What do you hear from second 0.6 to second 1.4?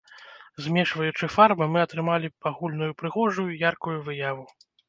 Змешваючы